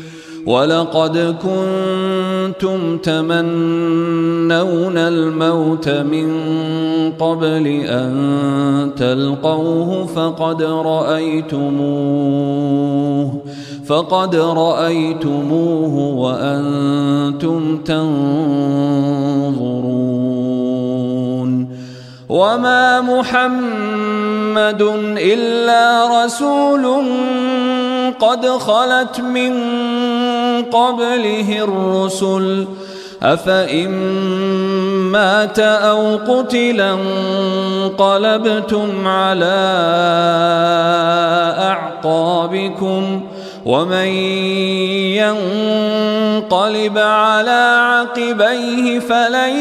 ولقد 0.45 1.35
كنتم 1.41 2.97
تمنون 2.97 4.97
الموت 4.97 5.89
من 5.89 6.31
قبل 7.19 7.67
أن 7.85 8.91
تلقوه 8.97 10.05
فقد 10.05 10.63
رأيتموه 10.63 11.81
فقد 13.87 14.35
رأيتموه 14.35 16.15
وأنتم 16.15 17.77
تنظرون. 17.77 18.81
وما 22.29 23.01
محمد 23.01 24.81
إلا 25.17 26.23
رسول 26.23 27.03
قد 28.19 28.47
خلت 28.47 29.19
من 29.19 29.53
قبله 30.71 31.63
الرسل 31.63 32.67
أفإن 33.23 33.89
مات 35.11 35.59
أو 35.59 36.17
قتلا 36.17 36.93
انقلبتم 36.93 39.07
على 39.07 39.61
أعقابكم 41.59 43.21
ومن 43.65 44.07
ينقلب 45.21 46.97
على 46.97 47.77
عقبيه 47.79 48.99
فلن 48.99 49.55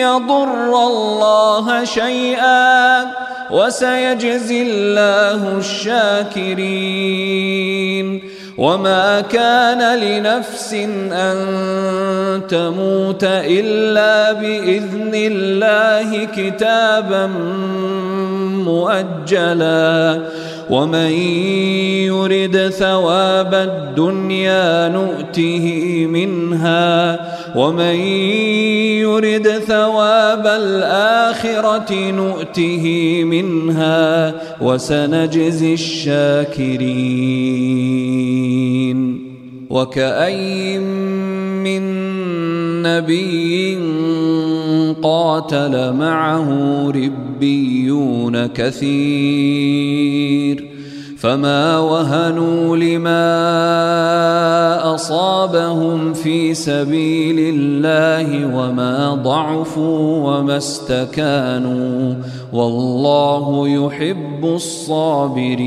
يضر 0.00 0.86
الله 0.86 1.84
شيئا 1.84 3.25
وسيجزي 3.50 4.62
الله 4.62 5.58
الشاكرين. 5.58 6.76
وما 8.58 9.20
كان 9.20 9.98
لنفس 9.98 10.74
أن 11.12 11.36
تموت 12.48 13.24
إلا 13.24 14.32
بإذن 14.32 15.12
الله 15.14 16.24
كتابا 16.24 17.26
مؤجلا. 18.64 20.20
ومن 20.70 21.10
يرد 22.10 22.68
ثواب 22.68 23.54
الدنيا 23.54 24.88
نؤته 24.88 26.06
منها 26.06 27.20
ومن 27.56 27.94
يرد 29.00 29.48
ثواب 29.48 30.46
الآخرة 30.46 32.10
نؤته 32.10 32.84
منها 33.24 34.34
وسنجزي 34.60 35.72
الشاكرين 35.74 37.26
وكأين 39.70 40.82
من 41.62 41.82
نبي 42.86 43.78
قاتل 45.02 45.92
معه 45.92 46.48
ربيون 46.90 48.46
كثير 48.46 49.96
فما 51.18 51.78
وهنوا 51.78 52.76
لما 52.76 53.34
أصابهم 54.94 56.12
في 56.12 56.54
سبيل 56.54 57.36
الله 57.38 58.56
وما 58.56 59.14
ضعفوا 59.14 60.30
وما 60.30 60.56
استكانوا 60.56 62.14
والله 62.52 63.68
يحب 63.68 64.44
الصابرين 64.44 65.66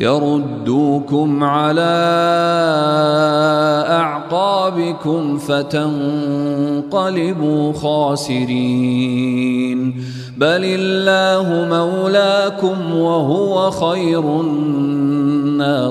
يردوكم 0.00 1.44
على 1.44 1.80
أعقابكم 3.90 5.38
فتنقلبوا 5.38 6.82
خاسرين. 7.72 9.50
بل 10.36 10.64
الله 10.64 11.68
مولاكم 11.68 12.94
وهو 12.96 13.70
خير 13.70 14.40
الناصرين. 14.40 15.90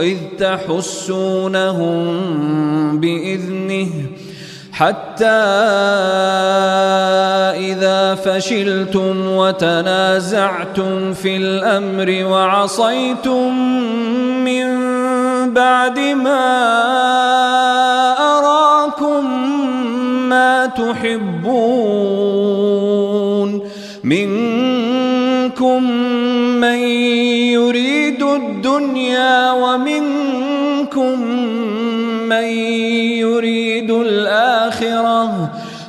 إذ 0.00 0.16
تحسونهم 0.38 1.96
بإذنه 3.00 3.88
حتى 4.72 5.24
إذا 7.56 8.14
فشلتم 8.14 9.28
وتنازعتم 9.28 11.12
في 11.12 11.36
الأمر 11.36 12.24
وعصيتم 12.24 13.58
من 14.44 14.66
بعد 15.54 15.98
ما 15.98 17.05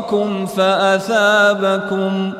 أخراكم 0.00 0.46
فأثابكم 0.46 2.32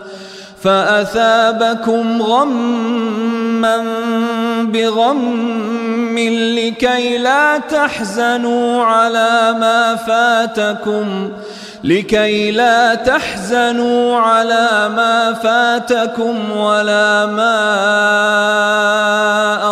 فأثابكم 0.62 2.22
غما 2.22 3.76
بغم 4.62 6.18
لكي 6.58 7.18
لا 7.18 7.58
تحزنوا 7.58 8.84
على 8.84 9.56
ما 9.60 9.96
فاتكم 9.96 11.30
لكي 11.84 12.50
لا 12.50 12.94
تحزنوا 12.94 14.16
على 14.16 14.90
ما 14.96 15.32
فاتكم 15.32 16.56
ولا 16.56 17.26
ما 17.26 17.54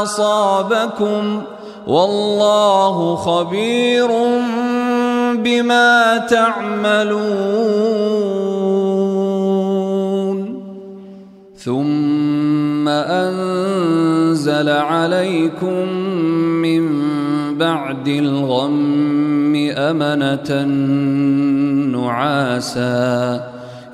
أصابكم 0.03 1.43
والله 1.86 3.16
خبير 3.16 4.11
بما 5.49 6.29
تعملون. 6.29 7.49
ثم 11.57 12.89
أنزل 12.89 14.69
عليكم 14.69 15.89
من 16.63 16.85
بعد 17.59 18.09
الغم 18.09 19.55
أمنة 19.77 20.65
نعاسا 21.97 23.41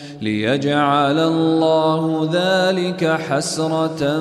ليجعل 0.21 1.19
الله 1.19 2.29
ذلك 2.33 3.05
حسرة 3.05 4.19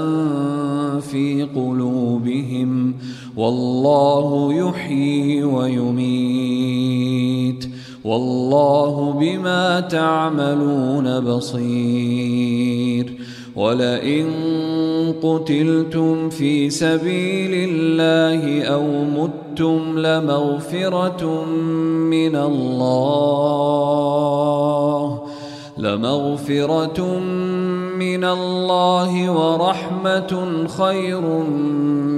في 1.01 1.47
قلوبهم. 1.57 2.95
والله 3.37 4.55
يحيي 4.55 5.45
ويميت. 5.45 6.61
والله 8.05 9.13
بما 9.21 9.81
تعملون 9.81 11.21
بصير. 11.21 13.13
ولئن 13.57 14.27
قتلتم 15.23 16.31
في 16.31 16.71
سبيل 16.71 17.71
الله 17.71 18.63
أو 18.63 18.85
متم 19.05 19.99
لمغفرة 19.99 21.45
من 22.11 22.37
الله. 22.37 23.31
لمغفرة 25.81 27.19
من 27.97 28.25
الله 28.25 29.31
ورحمة 29.31 30.33
خير 30.79 31.21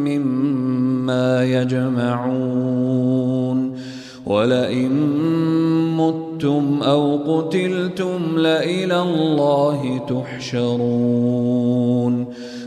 مما 0.07 1.45
يجمعون. 1.45 3.03
ولئن 4.26 4.93
متم 5.97 6.83
أو 6.83 7.17
قتلتم 7.17 8.39
لإلى 8.39 9.03
الله 9.03 10.01
تحشرون. 10.09 11.93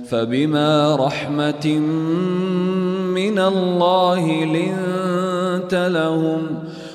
فبما 0.09 0.95
رحمة 0.95 1.67
من 3.15 3.39
الله 3.39 4.45
لنت 4.45 5.73
لهم 5.73 6.41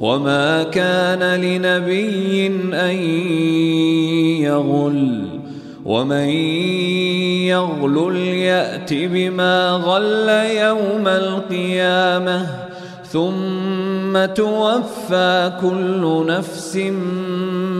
وما 0.00 0.62
كان 0.62 1.40
لنبي 1.40 2.46
أن 2.72 2.96
يغل 4.42 5.24
ومن 5.84 6.28
يغل 7.48 8.16
يأت 8.16 8.94
بما 8.94 9.70
غل 9.70 10.28
يوم 10.56 11.08
القيامة 11.08 12.46
ثم 13.04 14.24
توفى 14.34 15.52
كل 15.60 16.24
نفس 16.28 16.76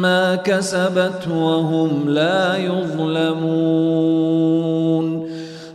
ما 0.03 0.35
كسبت 0.35 1.29
وهم 1.29 2.09
لا 2.09 2.57
يظلمون 2.57 4.11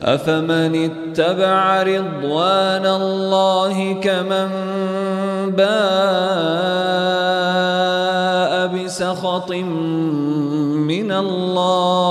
أفمن 0.06 0.76
اتبع 0.86 1.84
رضوان 1.84 2.86
الله 2.86 3.94
كمن 3.94 4.50
باء 5.58 5.76
بسخط 8.68 9.52
من 10.86 11.12
الله 11.12 12.06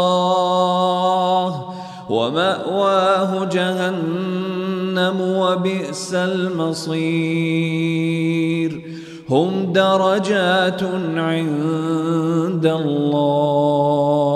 ومأواه 2.11 3.45
جهنم 3.45 5.21
وبئس 5.21 6.15
المصير 6.15 7.55
هم 9.31 9.73
درجات 9.73 10.83
عند 11.17 12.67
الله 12.67 14.35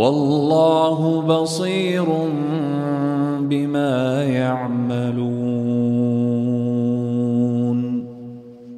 والله 0.00 1.20
بصير 1.20 2.06
بما 3.40 4.24
يعملون. 4.24 5.80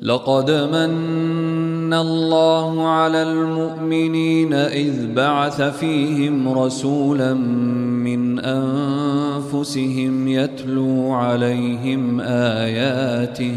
لقد 0.03 0.51
من 0.51 1.93
الله 1.94 2.86
على 2.89 3.23
المؤمنين 3.23 4.53
إذ 4.53 5.15
بعث 5.15 5.62
فيهم 5.62 6.59
رسولا 6.59 7.35
من 7.35 8.39
أنفسهم 8.39 10.28
يتلو 10.28 11.12
عليهم 11.12 12.20
آياته 12.20 13.57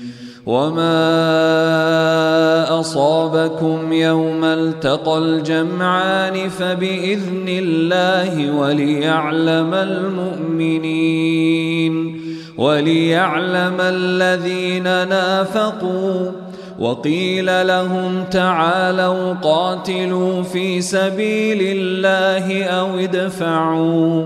وما 0.45 1.19
أصابكم 2.79 3.93
يوم 3.93 4.43
التقى 4.43 5.17
الجمعان 5.17 6.49
فبإذن 6.49 7.45
الله 7.47 8.55
وليعلم 8.55 9.73
المؤمنين 9.73 11.31
وليعلم 12.57 13.77
الذين 13.79 14.83
نافقوا 14.83 16.31
وقيل 16.79 17.67
لهم 17.67 18.23
تعالوا 18.31 19.33
قاتلوا 19.33 20.43
في 20.43 20.81
سبيل 20.81 21.59
الله 21.61 22.63
أو 22.63 22.99
ادفعوا 22.99 24.25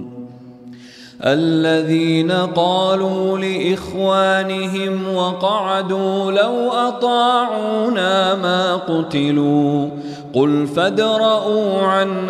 الذين 1.25 2.31
قالوا 2.31 3.37
لإخوانهم 3.37 5.15
وقعدوا 5.15 6.31
لو 6.31 6.71
أطاعونا 6.71 8.35
ما 8.35 8.75
قتلوا 8.75 9.89
قل 10.33 10.67
فادرءوا 10.67 11.81
عن 11.81 12.29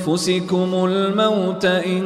أنفسكم 0.00 0.84
الموت 0.84 1.64
إن 1.64 2.04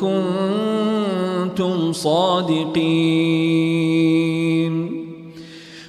كنتم 0.00 1.92
صادقين 1.92 3.34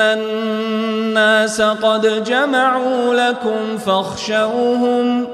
الناس 0.00 1.60
قد 1.60 2.24
جمعوا 2.24 3.14
لكم 3.14 3.78
فاخشوهم 3.78 5.26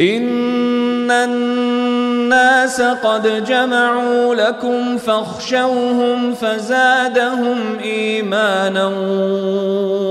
إن 0.00 1.10
الناس 1.10 2.80
قد 2.80 3.44
جمعوا 3.44 4.34
لكم 4.34 4.98
فاخشوهم 4.98 6.34
فزادهم 6.34 7.78
إيمانا 7.82 8.86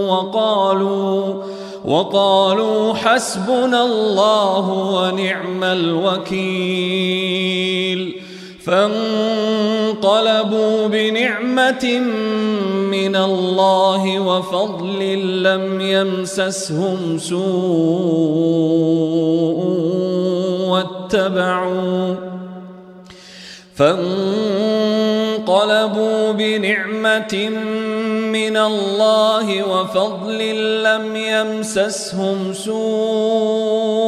وقالوا 0.08 1.44
وقالوا 1.86 2.94
حسبنا 2.94 3.84
الله 3.84 4.70
ونعم 4.70 5.64
الوكيل 5.64 7.28
فانقلبوا 8.68 10.08
بنعمة 10.88 12.00
من 12.92 13.16
الله 13.16 14.20
وفضل 14.20 15.00
لم 15.44 15.82
يمسسهم 15.82 17.18
سوء 17.18 17.48
واتبعوا. 20.68 22.16
فانقلبوا 23.76 24.22
بنعمة 26.32 27.50
من 28.32 28.58
الله 28.58 29.64
وفضل 29.64 30.40
لم 30.84 31.16
يمسسهم 31.16 32.54
سوء 32.54 34.08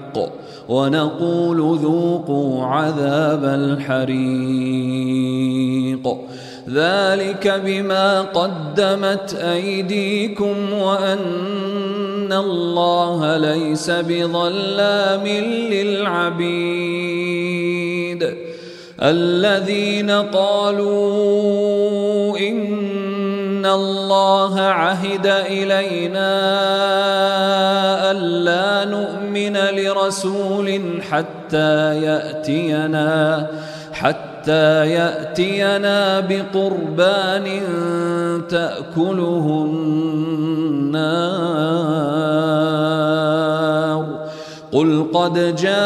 ونقول 0.71 1.77
ذوقوا 1.77 2.65
عذاب 2.65 3.45
الحريق. 3.45 4.11
ذلك 6.69 7.61
بما 7.65 8.21
قدمت 8.21 9.33
أيديكم 9.33 10.73
وأن 10.73 12.33
الله 12.33 13.37
ليس 13.37 13.91
بظلام 13.91 15.27
للعبيد. 15.71 17.41
الذين 19.01 20.11
قالوا 20.11 22.37
ان 23.61 23.65
الله 23.65 24.59
عهد 24.59 25.25
الينا 25.25 26.33
الا 28.11 28.85
نؤمن 28.89 29.57
لرسول 29.57 30.81
حتى 31.11 32.01
ياتينا 32.01 33.47
حتى 33.93 34.87
ياتينا 34.89 36.19
بقربان 36.19 37.61
تاكله 38.49 39.67
النار. 39.69 41.01
قل 44.71 45.05
قد 45.13 45.55
جاءكم 45.55 45.81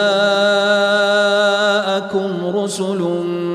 رسل 2.56 3.00
من 3.00 3.55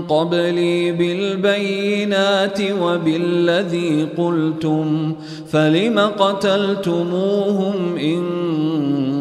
قبلي 0.00 0.92
بالبينات 0.92 2.60
وبالذي 2.82 4.08
قلتم 4.18 5.14
فلم 5.50 5.98
قتلتموهم 5.98 7.96
إن 7.96 8.22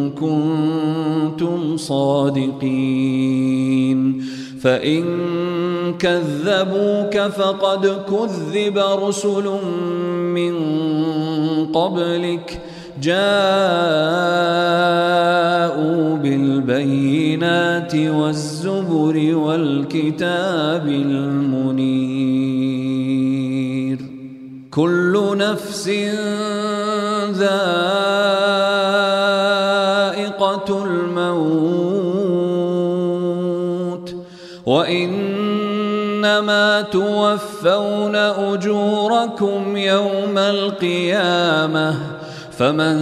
كنتم 0.09 1.77
صادقين. 1.77 3.33
فإن 4.63 5.03
كذبوك 5.99 7.17
فقد 7.17 7.85
كذب 7.85 8.77
رسل 8.77 9.49
من 10.33 10.55
قبلك 11.65 12.61
جاءوا 13.03 13.19
بالبينات 16.17 17.95
والزبر 17.95 19.35
والكتاب 19.35 20.87
المنير. 20.87 21.57
كل 24.71 25.37
نفس 25.37 25.89
ذائقة 27.31 27.63
الموت. 30.85 31.73
وإنما 34.65 36.01
توفون 36.81 38.15
أجوركم 38.15 39.77
يوم 39.77 40.37
القيامة. 40.37 42.12
فمن 42.63 42.95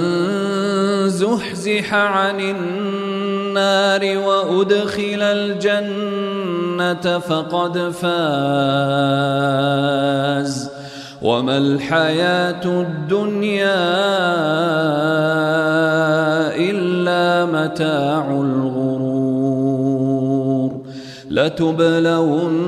زحزح 1.10 1.94
عن 1.94 2.40
النار 2.40 4.18
وأدخل 4.18 5.22
الجنة 5.22 7.20
فقد 7.20 7.78
فاز. 8.02 8.12
وما 11.22 11.58
الحياة 11.58 12.66
الدنيا 12.66 13.82
إلا 16.56 17.46
متاع 17.46 18.26
الغرور. 18.32 19.22
لتبلون 21.30 22.60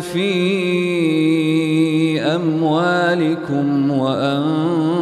في 0.00 0.42
أموالكم 2.20 3.90
وأنفسكم 3.90 5.01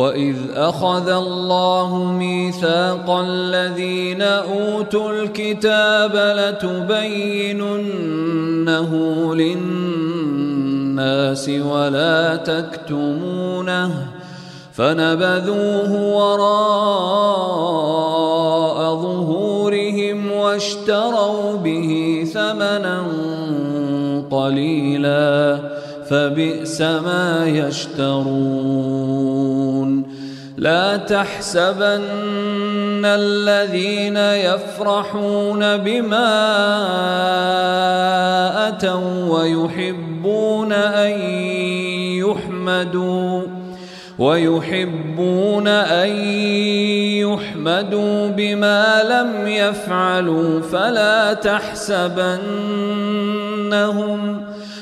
وإذ 0.00 0.36
أخذ 0.54 1.08
الله 1.08 2.04
ميثاق 2.04 3.10
الذين 3.10 4.22
أوتوا 4.22 5.12
الكتاب 5.12 6.12
لتبيننه 6.36 7.74
للناس 9.34 10.68
ولا 11.48 12.36
تكتمونه 12.36 14.06
فنبذوه 14.72 16.14
وراء 16.16 16.40
ظهورهم 18.94 20.32
واشتروا 20.32 21.56
به 21.56 22.24
ثمنا 22.34 23.02
قليلاً 24.30 25.79
فبئس 26.10 26.80
ما 26.80 27.46
يشترون. 27.46 29.10
لا 30.56 30.96
تحسبن 30.96 32.02
الذين 33.04 34.16
يفرحون 34.16 35.76
بما 35.76 36.28
أتوا 38.68 39.38
ويحبون 39.38 40.72
أن 40.72 41.10
يحمدوا 42.18 43.42
ويحبون 44.18 45.68
أن 45.68 46.08
يحمدوا 47.22 48.28
بما 48.28 49.02
لم 49.02 49.46
يفعلوا. 49.46 50.60
فلا 50.60 51.32
تحسبنهم 51.34 52.20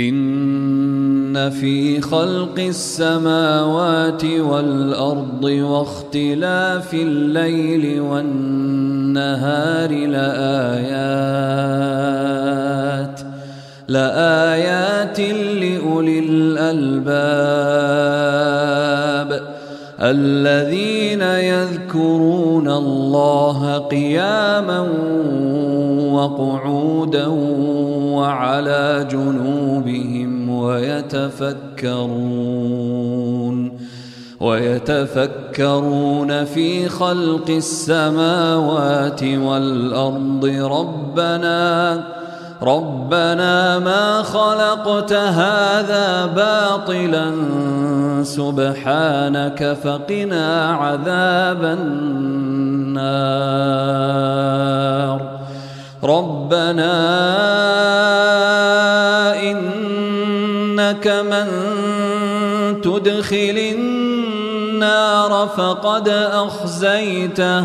إن 0.00 1.50
في 1.50 2.00
خلق 2.00 2.58
السماوات 2.58 4.24
والأرض 4.24 5.44
واختلاف 5.44 6.94
الليل 6.94 8.00
والنهار 8.00 9.90
لآيات 9.90 11.30
لآيات 13.88 15.20
لأولي 15.60 16.18
الألباب. 16.18 17.20
الذين 20.02 21.22
يذكرون 21.22 22.68
الله 22.68 23.78
قياما 23.78 24.80
وقعودا 26.12 27.26
وعلى 28.16 29.08
جنوبهم 29.10 30.50
ويتفكرون 30.50 32.10
ويتفكرون 34.40 36.44
في 36.44 36.88
خلق 36.88 37.50
السماوات 37.50 39.24
والأرض 39.24 40.44
ربنا 40.44 42.19
ربنا 42.62 43.78
ما 43.78 44.22
خلقت 44.22 45.12
هذا 45.12 46.26
باطلا 46.26 47.32
سبحانك 48.22 49.76
فقنا 49.84 50.74
عذاب 50.74 51.64
النار. 51.64 53.00
ربنا 56.04 56.92
إنك 59.40 61.06
من 61.08 61.46
تدخل 62.80 63.74
النار 63.76 65.48
فقد 65.56 66.08
أخزيته. 66.08 67.64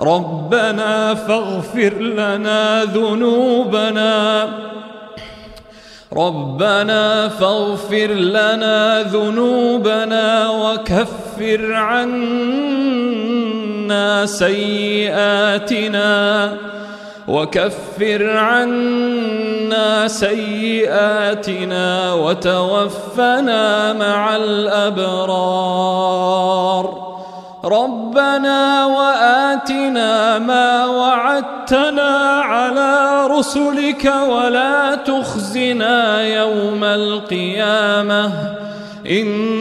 ربنا 0.00 1.14
فاغفر 1.14 1.94
لنا 2.00 2.84
ذنوبنا. 2.84 4.48
ربنا 6.12 7.28
فاغفر 7.28 8.06
لنا 8.06 9.02
ذنوبنا 9.02 10.50
وكفر 10.50 11.72
عنا 11.72 13.06
سيئاتنا. 14.26 16.12
وكفر 17.28 18.36
عنا 18.36 20.08
سيئاتنا 20.08 22.12
وتوفنا 22.12 23.92
مع 23.92 24.36
الأبرار. 24.36 25.94
ربنا 27.64 28.86
وآتنا 28.86 30.38
ما 30.38 30.86
وعدتنا 30.86 32.40
على 32.40 33.26
رسلك 33.26 34.12
ولا 34.28 34.94
تخزنا 34.94 36.22
يوم 36.22 36.84
القيامة. 36.84 38.32
إنك 39.10 39.56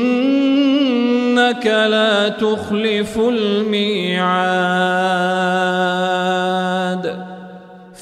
لا 1.65 2.29
تخلف 2.29 3.17
الميعاد. 3.17 4.53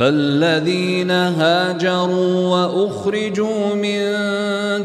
فالذين 0.00 1.10
هاجروا 1.10 2.48
واخرجوا 2.48 3.74
من 3.74 4.00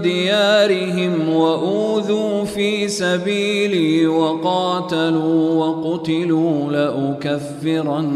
ديارهم 0.02 1.30
واوذوا 1.30 2.46
في 2.46 2.88
سبيلي 2.88 4.08
وقاتلوا 4.08 5.66
وقتلوا 5.66 6.72
لأكفرن 6.72 8.14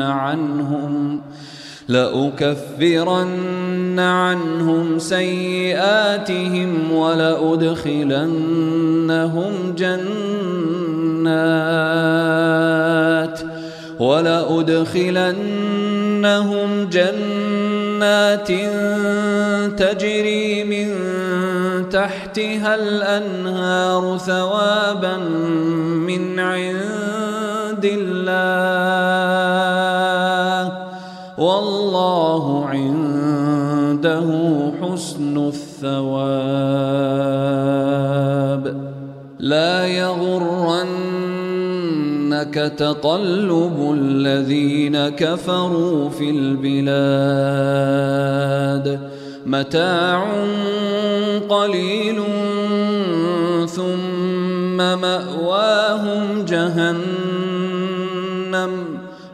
عنهم 0.00 1.20
لأكفرن 1.88 3.98
عنهم 3.98 4.98
سيئاتهم 4.98 6.92
ولأدخلنهم 6.92 8.14
جنات 9.78 11.12
ولأدخلنهم 13.98 15.28
جنات 16.88 18.48
تجري 19.78 20.64
من 20.64 20.88
تحتها 21.90 22.74
الأنهار 22.74 24.18
ثوابا 24.18 25.16
من 26.08 26.40
عند 26.40 27.84
الله. 27.84 28.32
والله 31.38 32.66
عنده 32.66 34.28
حسن 34.82 35.36
الثواب. 35.48 36.32
لا 39.38 39.86
يغرن 39.86 40.61
يغرنك 42.42 42.72
تقلب 42.78 43.92
الذين 43.98 45.08
كفروا 45.08 46.10
في 46.10 46.30
البلاد. 46.30 47.32
متاع 49.46 50.24
قليل 51.48 52.22
ثم 53.66 54.76
مأواهم 54.76 56.44
جهنم 56.44 57.02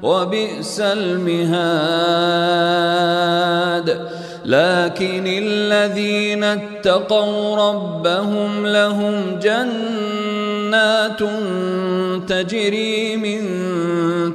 وبئس 0.02 0.80
المهاد. 0.80 2.28
لكن 4.44 5.24
الذين 5.26 6.44
اتقوا 6.44 7.56
ربهم 7.56 8.66
لهم 8.66 9.38
جنات 10.68 11.22
تجري 12.28 13.16
من 13.16 13.40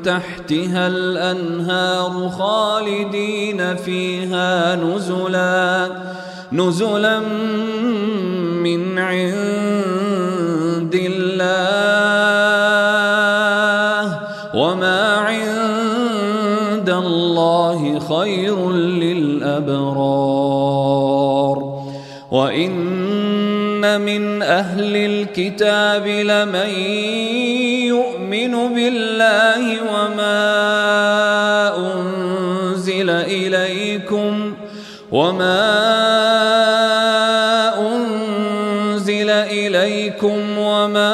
تحتها 0.01 0.87
الأنهار 0.87 2.29
خالدين 2.29 3.75
فيها 3.75 4.75
نزلا 4.75 5.91
نزلا 6.51 7.19
من 8.65 8.99
عند 8.99 9.33
الله. 10.93 11.43
وما 14.55 15.17
عند 15.17 16.89
الله 16.89 17.99
خير 17.99 18.71
للأبرار. 18.71 20.13
وإن 22.31 22.92
من 23.97 24.41
أهل 24.41 24.95
الكتاب 24.95 26.07
لمن 26.07 26.69
يؤمن 27.87 28.73
بالله 28.73 29.63
وما 29.93 30.43
أنزل 31.77 33.09
إليكم 33.09 34.53
وما 35.11 35.63
أنزل 37.79 39.29
إليكم 39.29 40.57
وما 40.57 41.13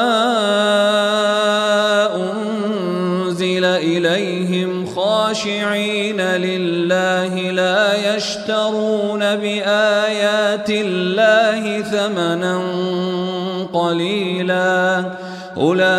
أنزل 2.16 3.64
إليهم 3.64 4.86
خاشعين 4.86 6.20
لله 6.20 7.50
لا 7.50 8.16
يشترون 8.16 9.36
بآيات 9.36 9.99
الله 10.70 11.82
ثمنا 11.82 12.62
قليلا. 13.72 15.04
أولئك 15.56 15.94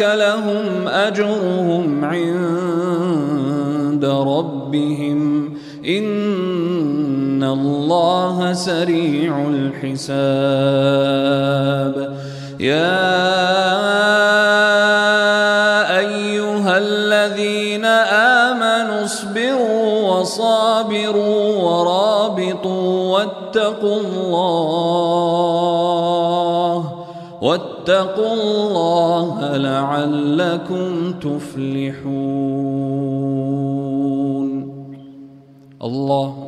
لهم 0.00 0.88
أجرهم 0.88 2.04
عند 2.04 4.04
ربهم. 4.04 5.52
إن 5.88 7.44
الله 7.44 8.52
سريع 8.52 9.48
الحساب. 9.48 10.16
يا 12.60 13.45
وصابروا 20.20 21.62
ورابطوا 21.62 23.12
واتقوا 23.12 24.00
الله 24.00 25.16
واتقوا 27.42 28.32
الله 28.32 29.56
لعلكم 29.56 31.12
تفلحون. 31.12 32.56
الله 35.82 36.45